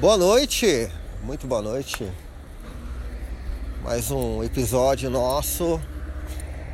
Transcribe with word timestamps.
Boa 0.00 0.16
noite, 0.16 0.90
muito 1.22 1.46
boa 1.46 1.62
noite. 1.62 2.10
Mais 3.80 4.10
um 4.10 4.42
episódio 4.42 5.08
nosso 5.08 5.80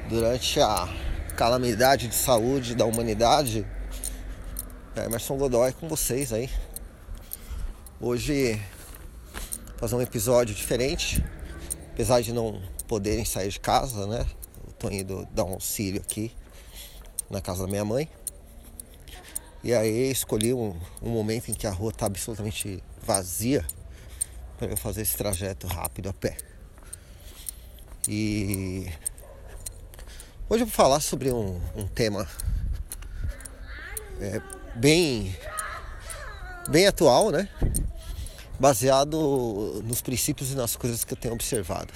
durante 0.08 0.58
a 0.58 0.88
calamidade 1.36 2.08
de 2.08 2.14
saúde 2.14 2.74
da 2.74 2.86
humanidade. 2.86 3.66
É 4.96 5.04
Emerson 5.04 5.36
Godoy 5.36 5.70
com 5.74 5.86
vocês 5.86 6.32
aí. 6.32 6.48
Hoje 8.00 8.58
fazer 9.76 9.96
um 9.96 10.00
episódio 10.00 10.54
diferente, 10.54 11.22
apesar 11.92 12.22
de 12.22 12.32
não 12.32 12.62
poderem 12.88 13.26
sair 13.26 13.50
de 13.50 13.60
casa, 13.60 14.06
né? 14.06 14.26
Eu 14.66 14.72
tô 14.72 14.90
indo 14.90 15.28
dar 15.30 15.44
um 15.44 15.52
auxílio 15.52 16.00
aqui 16.00 16.32
na 17.28 17.42
casa 17.42 17.64
da 17.64 17.68
minha 17.68 17.84
mãe. 17.84 18.08
E 19.62 19.74
aí 19.74 20.10
escolhi 20.10 20.54
um, 20.54 20.74
um 21.02 21.10
momento 21.10 21.50
em 21.50 21.54
que 21.54 21.66
a 21.66 21.70
rua 21.70 21.90
está 21.90 22.06
absolutamente 22.06 22.82
vazia 23.10 23.66
para 24.56 24.68
eu 24.68 24.76
fazer 24.76 25.02
esse 25.02 25.16
trajeto 25.16 25.66
rápido 25.66 26.08
a 26.08 26.12
pé. 26.12 26.36
E 28.08 28.86
hoje 30.48 30.62
eu 30.62 30.66
vou 30.66 30.68
falar 30.68 31.00
sobre 31.00 31.32
um, 31.32 31.60
um 31.74 31.88
tema 31.88 32.28
é, 34.20 34.40
bem, 34.76 35.36
bem 36.68 36.86
atual, 36.86 37.32
né? 37.32 37.48
Baseado 38.60 39.82
nos 39.84 40.00
princípios 40.00 40.52
e 40.52 40.54
nas 40.54 40.76
coisas 40.76 41.02
que 41.02 41.12
eu 41.12 41.16
tenho 41.16 41.34
observado. 41.34 41.92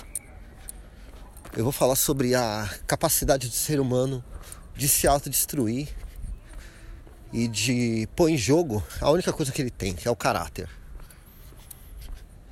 Eu 1.56 1.62
vou 1.62 1.72
falar 1.72 1.94
sobre 1.94 2.34
a 2.34 2.68
capacidade 2.88 3.48
do 3.48 3.54
ser 3.54 3.78
humano 3.78 4.24
de 4.74 4.88
se 4.88 5.06
autodestruir 5.06 5.94
e 7.32 7.46
de 7.46 8.08
pôr 8.16 8.30
em 8.30 8.36
jogo 8.36 8.82
a 9.00 9.08
única 9.12 9.32
coisa 9.32 9.52
que 9.52 9.62
ele 9.62 9.70
tem, 9.70 9.94
que 9.94 10.08
é 10.08 10.10
o 10.10 10.16
caráter. 10.16 10.68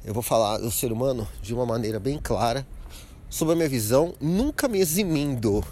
Eu 0.05 0.13
vou 0.13 0.23
falar 0.23 0.59
do 0.59 0.71
ser 0.71 0.91
humano 0.91 1.29
de 1.41 1.55
uma 1.55 1.65
maneira 1.65 2.01
bem 2.01 2.19
clara, 2.19 2.67
sobre 3.31 3.55
a 3.55 3.57
minha 3.57 3.69
visão, 3.69 4.15
nunca 4.21 4.67
me 4.67 4.81
eximindo. 4.81 5.65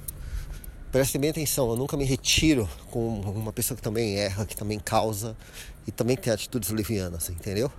Prestem 0.92 1.20
bem 1.20 1.30
atenção, 1.30 1.68
eu 1.68 1.76
nunca 1.76 1.96
me 1.96 2.04
retiro 2.04 2.68
com 2.90 3.20
uma 3.20 3.52
pessoa 3.52 3.76
que 3.76 3.82
também 3.82 4.18
erra, 4.18 4.46
que 4.46 4.56
também 4.56 4.78
causa 4.78 5.36
e 5.84 5.90
também 5.90 6.16
tem 6.16 6.32
atitudes 6.32 6.70
levianas, 6.70 7.28
entendeu? 7.28 7.72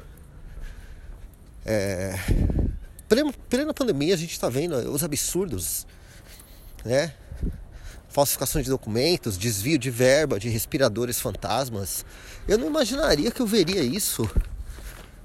É... 1.65 2.15
Plena 3.49 3.73
pandemia 3.73 4.13
a 4.13 4.17
gente 4.17 4.33
está 4.33 4.49
vendo 4.49 4.75
os 4.91 5.03
absurdos, 5.03 5.87
né? 6.83 7.13
falsificação 8.09 8.61
de 8.61 8.69
documentos, 8.69 9.37
desvio 9.37 9.77
de 9.77 9.89
verba 9.89 10.37
de 10.37 10.49
respiradores 10.49 11.19
fantasmas. 11.19 12.05
Eu 12.45 12.57
não 12.57 12.67
imaginaria 12.67 13.31
que 13.31 13.41
eu 13.41 13.47
veria 13.47 13.81
isso 13.81 14.29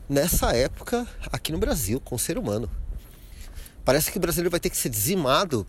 nessa 0.09 0.53
época 0.53 1.07
aqui 1.33 1.53
no 1.53 1.59
Brasil 1.59 2.01
com 2.01 2.15
o 2.15 2.19
ser 2.19 2.39
humano. 2.39 2.71
Parece 3.85 4.11
que 4.11 4.19
o 4.19 4.21
brasileiro 4.21 4.51
vai 4.51 4.61
ter 4.61 4.71
que 4.71 4.77
ser 4.77 4.89
dizimado 4.89 5.67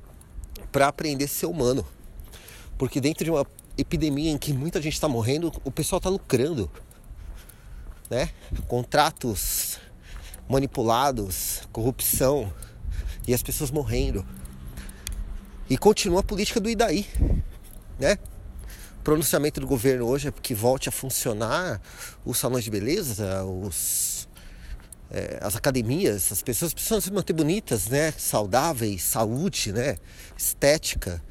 para 0.71 0.88
aprender 0.88 1.25
a 1.25 1.27
ser 1.27 1.45
humano. 1.45 1.85
Porque 2.77 2.99
dentro 2.99 3.23
de 3.23 3.31
uma 3.31 3.45
epidemia 3.77 4.31
em 4.31 4.38
que 4.38 4.53
muita 4.53 4.81
gente 4.81 4.93
está 4.93 5.08
morrendo, 5.08 5.52
o 5.63 5.71
pessoal 5.71 5.97
está 5.97 6.09
lucrando. 6.09 6.69
Né? 8.09 8.30
Contratos 8.67 9.80
manipulados, 10.47 11.61
corrupção 11.71 12.52
e 13.27 13.33
as 13.33 13.43
pessoas 13.43 13.69
morrendo. 13.69 14.25
E 15.69 15.77
continua 15.77 16.21
a 16.21 16.23
política 16.23 16.59
do 16.59 16.69
Idaí, 16.69 17.05
né? 17.99 18.17
Pronunciamento 19.08 19.61
do 19.61 19.67
governo 19.67 20.05
hoje 20.05 20.27
é 20.27 20.33
que 20.33 20.53
volte 20.53 20.89
a 20.89 20.91
funcionar 20.91 21.81
os 22.25 22.38
salões 22.38 22.66
de 22.66 22.69
beleza, 22.69 23.41
os, 23.45 24.27
é, 25.09 25.39
as 25.41 25.55
academias, 25.55 26.30
as 26.30 26.41
pessoas 26.41 26.73
precisam 26.73 26.99
se 26.99 27.09
manter 27.09 27.31
bonitas, 27.31 27.88
né? 27.88 28.11
Saudáveis, 28.11 29.02
saúde, 29.03 29.72
né? 29.72 29.97
Estética. 30.38 31.23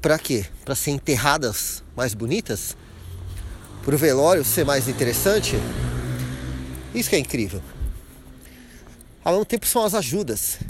Para 0.00 0.16
quê? 0.20 0.46
Para 0.64 0.76
ser 0.76 0.92
enterradas 0.92 1.82
mais 1.96 2.14
bonitas? 2.14 2.76
Para 3.84 3.96
o 3.96 3.98
velório 3.98 4.44
ser 4.44 4.64
mais 4.64 4.86
interessante? 4.86 5.56
Isso 6.94 7.10
que 7.10 7.16
é 7.16 7.18
incrível. 7.18 7.60
Ao 9.24 9.32
mesmo 9.32 9.46
tempo 9.46 9.66
são 9.66 9.82
as 9.82 9.94
ajudas, 9.94 10.60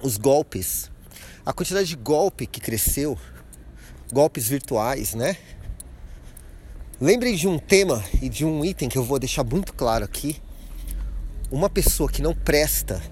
os 0.00 0.18
golpes, 0.18 0.88
a 1.44 1.52
quantidade 1.52 1.88
de 1.88 1.96
golpe 1.96 2.46
que 2.46 2.60
cresceu, 2.60 3.18
golpes 4.12 4.48
virtuais, 4.48 5.14
né? 5.14 5.36
Lembrem 7.00 7.36
de 7.36 7.46
um 7.46 7.58
tema 7.58 8.02
e 8.22 8.28
de 8.28 8.44
um 8.44 8.64
item 8.64 8.88
que 8.88 8.96
eu 8.96 9.04
vou 9.04 9.18
deixar 9.18 9.44
muito 9.44 9.72
claro 9.74 10.04
aqui. 10.04 10.40
Uma 11.50 11.68
pessoa 11.68 12.10
que 12.10 12.22
não 12.22 12.34
presta, 12.34 13.02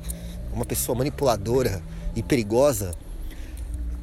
uma 0.53 0.65
pessoa 0.65 0.97
manipuladora 0.97 1.83
e 2.17 2.23
perigosa, 2.23 2.95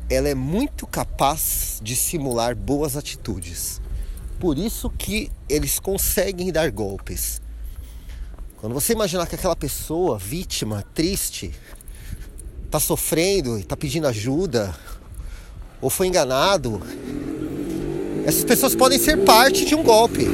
ela 0.10 0.30
é 0.30 0.36
muito 0.36 0.86
capaz 0.86 1.80
de 1.82 1.96
simular 1.96 2.56
boas 2.56 2.96
atitudes. 2.96 3.82
Por 4.40 4.58
isso 4.58 4.90
que 4.90 5.32
eles 5.48 5.80
conseguem 5.80 6.52
dar 6.52 6.70
golpes. 6.70 7.42
Quando 8.58 8.74
você 8.74 8.94
imaginar 8.94 9.26
que 9.26 9.36
aquela 9.36 9.56
pessoa 9.56 10.20
vítima, 10.20 10.84
triste, 10.94 11.52
está 12.66 12.80
sofrendo 12.80 13.58
e 13.58 13.62
está 13.62 13.76
pedindo 13.76 14.08
ajuda, 14.08 14.76
ou 15.82 15.90
foi 15.90 16.08
enganado, 16.08 16.82
essas 18.26 18.44
pessoas 18.44 18.76
podem 18.76 19.00
ser 19.00 19.18
parte 19.26 19.66
de 19.66 19.74
um 19.74 19.84
golpe. 19.84 20.28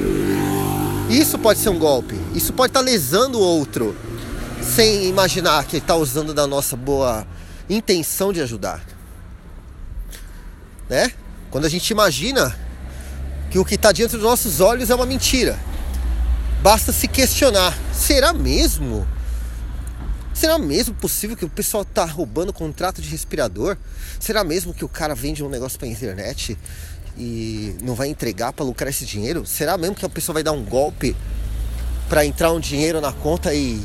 Isso 1.10 1.40
pode 1.40 1.60
ser 1.60 1.70
um 1.70 1.80
golpe. 1.80 2.16
Isso 2.36 2.52
pode 2.52 2.72
estar 2.72 2.82
lesando 2.82 3.40
o 3.40 3.42
outro, 3.42 3.96
sem 4.62 5.06
imaginar 5.06 5.66
que 5.66 5.78
ele 5.78 5.84
está 5.84 5.96
usando 5.96 6.34
da 6.34 6.46
nossa 6.46 6.76
boa 6.76 7.26
intenção 7.70 8.34
de 8.34 8.42
ajudar. 8.42 8.84
Né? 10.90 11.12
Quando 11.50 11.66
a 11.66 11.70
gente 11.70 11.90
imagina 11.90 12.56
que 13.50 13.58
o 13.58 13.64
que 13.64 13.76
está 13.76 13.92
diante 13.92 14.12
dos 14.12 14.24
nossos 14.24 14.60
olhos 14.60 14.90
é 14.90 14.96
uma 14.96 15.06
mentira, 15.06 15.58
basta 16.62 16.92
se 16.92 17.08
questionar: 17.08 17.78
será 17.94 18.34
mesmo? 18.34 19.08
Será 20.38 20.60
mesmo 20.60 20.94
possível 20.94 21.36
que 21.36 21.46
o 21.46 21.50
pessoal 21.50 21.84
tá 21.84 22.06
roubando 22.06 22.54
contrato 22.54 23.02
de 23.02 23.10
respirador? 23.10 23.76
Será 24.20 24.44
mesmo 24.44 24.72
que 24.72 24.86
o 24.86 24.88
cara 24.88 25.16
vende 25.16 25.44
um 25.44 25.50
negócio 25.50 25.80
pra 25.80 25.88
internet 25.88 26.56
e 27.18 27.76
não 27.82 27.96
vai 27.96 28.08
entregar 28.08 28.54
para 28.54 28.64
lucrar 28.64 28.92
esse 28.92 29.04
dinheiro? 29.04 29.48
Será 29.48 29.80
mesmo 29.80 29.96
que 29.96 30.06
a 30.06 30.10
pessoa 30.10 30.36
vai 30.36 30.44
dar 30.44 30.52
um 30.52 30.64
golpe 30.64 31.18
para 32.08 32.24
entrar 32.24 32.52
um 32.52 32.60
dinheiro 32.60 33.02
na 33.02 33.12
conta 33.12 33.52
e, 33.52 33.82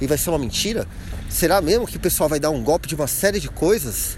e 0.00 0.06
vai 0.06 0.16
ser 0.16 0.30
uma 0.30 0.38
mentira? 0.38 0.86
Será 1.28 1.60
mesmo 1.60 1.84
que 1.84 1.96
o 1.96 2.00
pessoal 2.00 2.28
vai 2.28 2.38
dar 2.38 2.50
um 2.50 2.62
golpe 2.62 2.86
de 2.86 2.94
uma 2.94 3.08
série 3.08 3.40
de 3.40 3.48
coisas? 3.48 4.16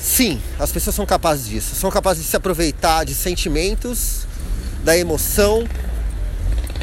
Sim, 0.00 0.40
as 0.56 0.70
pessoas 0.70 0.94
são 0.94 1.04
capazes 1.04 1.48
disso. 1.48 1.74
São 1.74 1.90
capazes 1.90 2.22
de 2.22 2.30
se 2.30 2.36
aproveitar 2.36 3.02
de 3.02 3.12
sentimentos, 3.12 4.24
da 4.84 4.96
emoção, 4.96 5.66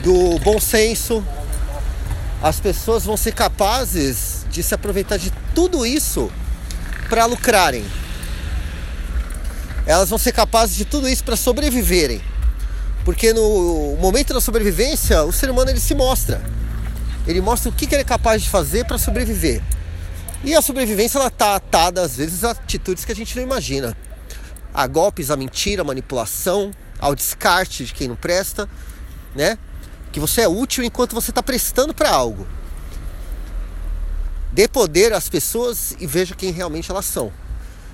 do 0.03 0.38
bom 0.40 0.59
senso, 0.59 1.24
as 2.45 2.59
pessoas 2.59 3.03
vão 3.03 3.17
ser 3.17 3.31
capazes 3.31 4.45
de 4.51 4.61
se 4.61 4.75
aproveitar 4.75 5.17
de 5.17 5.33
tudo 5.56 5.83
isso 5.83 6.31
para 7.09 7.25
lucrarem. 7.25 7.83
Elas 9.83 10.09
vão 10.09 10.19
ser 10.19 10.31
capazes 10.31 10.75
de 10.75 10.85
tudo 10.85 11.09
isso 11.09 11.23
para 11.23 11.35
sobreviverem. 11.35 12.22
Porque 13.03 13.34
no 13.34 13.97
momento 14.00 14.31
da 14.31 14.39
sobrevivência, 14.39 15.23
o 15.23 15.31
ser 15.31 15.50
humano 15.50 15.72
ele 15.72 15.79
se 15.79 15.95
mostra. 15.95 16.39
Ele 17.25 17.41
mostra 17.41 17.72
o 17.72 17.73
que, 17.73 17.85
ele 17.85 18.01
é 18.01 18.03
capaz 18.03 18.44
de 18.44 18.50
fazer 18.51 18.85
para 18.85 19.00
sobreviver. 19.00 19.63
E 20.44 20.53
a 20.53 20.61
sobrevivência 20.61 21.17
ela 21.17 21.29
está 21.29 21.55
atada 21.55 22.03
às 22.03 22.17
vezes 22.17 22.44
a 22.44 22.51
atitudes 22.51 23.03
que 23.03 23.11
a 23.11 23.16
gente 23.16 23.35
não 23.35 23.41
imagina. 23.41 23.97
A 24.72 24.85
golpes, 24.85 25.31
a 25.31 25.35
mentira, 25.35 25.81
a 25.81 25.85
manipulação, 25.85 26.69
ao 27.00 27.16
descarte 27.16 27.85
de 27.85 27.91
quem 27.91 28.07
não 28.07 28.16
presta, 28.16 28.69
né? 29.35 29.57
Que 30.16 30.20
você 30.22 30.44
é 30.44 30.47
útil 30.47 30.82
enquanto 30.82 31.14
você 31.14 31.29
está 31.29 31.44
prestando 31.44 31.94
para 31.94 32.09
algo. 32.09 32.47
Dê 34.53 34.66
poder 34.66 35.12
às 35.12 35.28
pessoas 35.28 35.94
e 36.00 36.08
veja 36.08 36.34
quem 36.34 36.52
realmente 36.52 36.90
elas 36.90 37.03
são. 37.03 37.34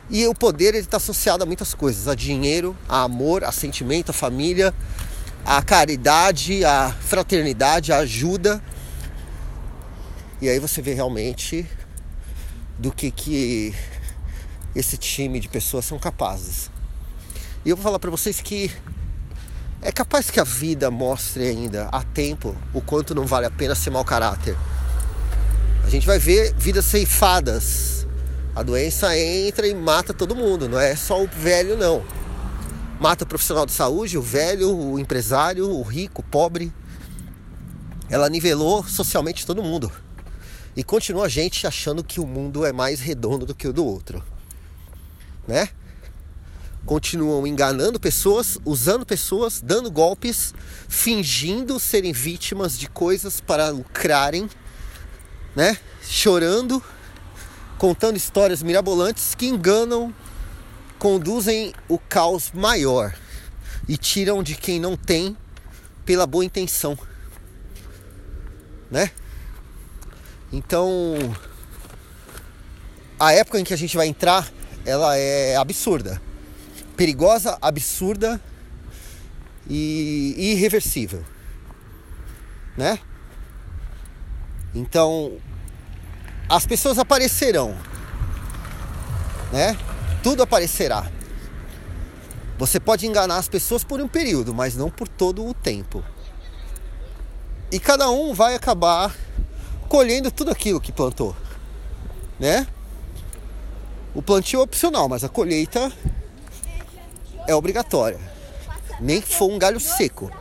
E 0.07 0.27
o 0.27 0.35
poder 0.35 0.75
está 0.75 0.97
associado 0.97 1.41
a 1.41 1.47
muitas 1.47 1.73
coisas: 1.73 2.07
a 2.07 2.13
dinheiro, 2.13 2.77
a 2.87 3.01
amor, 3.01 3.43
a 3.43 3.51
sentimento, 3.51 4.11
a 4.11 4.13
família, 4.13 4.71
a 5.43 5.63
caridade, 5.63 6.63
a 6.63 6.95
fraternidade, 7.01 7.91
a 7.91 7.97
ajuda. 7.97 8.63
E 10.39 10.47
aí 10.47 10.59
você 10.59 10.79
vê 10.79 10.93
realmente 10.93 11.65
do 12.77 12.91
que, 12.91 13.09
que 13.09 13.73
esse 14.75 14.95
time 14.95 15.39
de 15.39 15.49
pessoas 15.49 15.85
são 15.85 15.97
capazes. 15.97 16.69
E 17.65 17.71
eu 17.71 17.75
vou 17.75 17.83
falar 17.83 17.97
para 17.97 18.11
vocês 18.11 18.39
que 18.41 18.69
é 19.81 19.91
capaz 19.91 20.29
que 20.29 20.39
a 20.39 20.43
vida 20.43 20.91
mostre 20.91 21.47
ainda 21.47 21.89
a 21.91 22.03
tempo 22.03 22.55
o 22.73 22.81
quanto 22.81 23.15
não 23.15 23.25
vale 23.25 23.47
a 23.47 23.51
pena 23.51 23.73
ser 23.73 23.89
mau 23.89 24.05
caráter. 24.05 24.55
A 25.83 25.89
gente 25.89 26.05
vai 26.05 26.19
ver 26.19 26.53
vidas 26.55 26.85
ceifadas. 26.85 28.05
A 28.55 28.61
doença 28.61 29.17
entra 29.17 29.67
e 29.67 29.73
mata 29.73 30.13
todo 30.13 30.35
mundo, 30.35 30.69
não 30.69 30.79
é 30.79 30.95
só 30.95 31.21
o 31.21 31.27
velho 31.27 31.75
não. 31.75 32.03
Mata 32.99 33.23
o 33.23 33.27
profissional 33.27 33.65
de 33.65 33.71
saúde, 33.71 34.17
o 34.17 34.21
velho, 34.21 34.75
o 34.75 34.99
empresário, 34.99 35.67
o 35.67 35.81
rico, 35.81 36.21
o 36.21 36.23
pobre. 36.23 36.71
ela 38.09 38.29
nivelou 38.29 38.83
socialmente 38.83 39.45
todo 39.45 39.63
mundo. 39.63 39.91
E 40.75 40.83
continua 40.83 41.25
a 41.25 41.29
gente 41.29 41.65
achando 41.65 42.03
que 42.03 42.19
o 42.19 42.27
mundo 42.27 42.65
é 42.65 42.71
mais 42.71 42.99
redondo 42.99 43.45
do 43.45 43.55
que 43.55 43.67
o 43.67 43.73
do 43.73 43.83
outro. 43.83 44.23
Né? 45.47 45.69
Continuam 46.85 47.45
enganando 47.45 47.99
pessoas, 47.99 48.57
usando 48.65 49.05
pessoas, 49.05 49.61
dando 49.61 49.91
golpes, 49.91 50.53
fingindo 50.89 51.79
serem 51.79 52.11
vítimas 52.11 52.77
de 52.77 52.89
coisas 52.89 53.39
para 53.39 53.69
lucrarem, 53.69 54.49
né? 55.55 55.77
Chorando, 56.01 56.83
contando 57.77 58.17
histórias 58.17 58.63
mirabolantes 58.63 59.35
que 59.35 59.45
enganam, 59.45 60.13
conduzem 60.97 61.73
o 61.87 61.99
caos 61.99 62.51
maior 62.51 63.15
e 63.87 63.95
tiram 63.95 64.41
de 64.41 64.55
quem 64.55 64.79
não 64.79 64.97
tem 64.97 65.37
pela 66.03 66.25
boa 66.25 66.43
intenção, 66.43 66.97
né? 68.89 69.11
Então, 70.51 71.15
a 73.19 73.31
época 73.33 73.59
em 73.59 73.63
que 73.63 73.73
a 73.73 73.77
gente 73.77 73.95
vai 73.95 74.07
entrar, 74.07 74.51
ela 74.83 75.15
é 75.15 75.55
absurda, 75.55 76.21
perigosa, 76.95 77.57
absurda 77.61 78.39
e 79.69 80.35
irreversível, 80.37 81.23
né? 82.77 82.99
Então, 84.73 85.37
as 86.49 86.65
pessoas 86.65 86.97
aparecerão, 86.97 87.77
né? 89.51 89.77
Tudo 90.23 90.43
aparecerá. 90.43 91.09
Você 92.57 92.79
pode 92.79 93.07
enganar 93.07 93.37
as 93.37 93.47
pessoas 93.47 93.83
por 93.83 93.99
um 93.99 94.07
período, 94.07 94.53
mas 94.53 94.75
não 94.75 94.89
por 94.89 95.07
todo 95.07 95.45
o 95.45 95.53
tempo. 95.53 96.03
E 97.71 97.79
cada 97.79 98.09
um 98.09 98.33
vai 98.33 98.53
acabar 98.53 99.15
colhendo 99.89 100.29
tudo 100.29 100.51
aquilo 100.51 100.79
que 100.79 100.91
plantou, 100.91 101.35
né? 102.39 102.67
O 104.13 104.21
plantio 104.21 104.59
é 104.59 104.63
opcional, 104.63 105.07
mas 105.07 105.23
a 105.23 105.29
colheita 105.29 105.91
é 107.47 107.55
obrigatória. 107.55 108.19
Nem 108.99 109.21
que 109.21 109.33
for 109.33 109.49
um 109.49 109.57
galho 109.57 109.79
seco, 109.79 110.31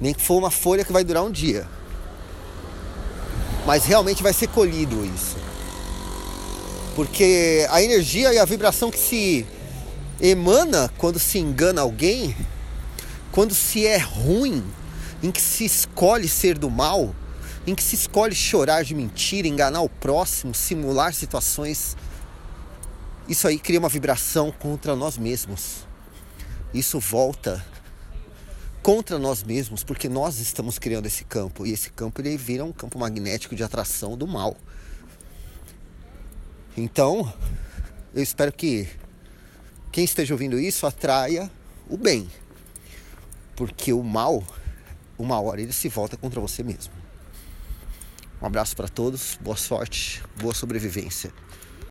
nem 0.00 0.14
que 0.14 0.22
for 0.22 0.36
uma 0.38 0.50
folha 0.50 0.84
que 0.84 0.92
vai 0.92 1.04
durar 1.04 1.22
um 1.22 1.30
dia. 1.30 1.66
Mas 3.66 3.84
realmente 3.84 4.22
vai 4.22 4.32
ser 4.32 4.48
colhido 4.48 5.04
isso. 5.04 5.36
Porque 6.96 7.66
a 7.70 7.82
energia 7.82 8.32
e 8.32 8.38
a 8.38 8.44
vibração 8.44 8.90
que 8.90 8.98
se 8.98 9.46
emana 10.20 10.90
quando 10.98 11.18
se 11.18 11.38
engana 11.38 11.82
alguém, 11.82 12.34
quando 13.32 13.54
se 13.54 13.86
é 13.86 13.98
ruim, 13.98 14.64
em 15.22 15.30
que 15.30 15.40
se 15.40 15.64
escolhe 15.64 16.28
ser 16.28 16.58
do 16.58 16.70
mal, 16.70 17.14
em 17.66 17.74
que 17.74 17.82
se 17.82 17.94
escolhe 17.94 18.34
chorar 18.34 18.82
de 18.82 18.94
mentira, 18.94 19.46
enganar 19.46 19.82
o 19.82 19.88
próximo, 19.88 20.54
simular 20.54 21.12
situações, 21.12 21.96
isso 23.28 23.46
aí 23.46 23.58
cria 23.58 23.78
uma 23.78 23.88
vibração 23.88 24.50
contra 24.50 24.96
nós 24.96 25.16
mesmos. 25.16 25.89
Isso 26.72 27.00
volta 27.00 27.64
contra 28.82 29.18
nós 29.18 29.42
mesmos, 29.42 29.84
porque 29.84 30.08
nós 30.08 30.38
estamos 30.38 30.78
criando 30.78 31.06
esse 31.06 31.24
campo 31.24 31.66
e 31.66 31.72
esse 31.72 31.90
campo 31.90 32.20
ele 32.20 32.36
vira 32.36 32.64
um 32.64 32.72
campo 32.72 32.98
magnético 32.98 33.54
de 33.54 33.62
atração 33.62 34.16
do 34.16 34.26
mal. 34.26 34.56
Então, 36.76 37.32
eu 38.14 38.22
espero 38.22 38.52
que 38.52 38.88
quem 39.92 40.04
esteja 40.04 40.32
ouvindo 40.34 40.58
isso 40.58 40.86
atraia 40.86 41.50
o 41.88 41.96
bem. 41.96 42.30
Porque 43.56 43.92
o 43.92 44.02
mal, 44.02 44.42
uma 45.18 45.40
hora 45.40 45.60
ele 45.60 45.72
se 45.72 45.88
volta 45.88 46.16
contra 46.16 46.40
você 46.40 46.62
mesmo. 46.62 46.94
Um 48.40 48.46
abraço 48.46 48.74
para 48.74 48.88
todos, 48.88 49.36
boa 49.40 49.56
sorte, 49.56 50.22
boa 50.38 50.54
sobrevivência. 50.54 51.30